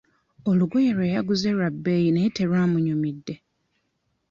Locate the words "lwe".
0.95-1.11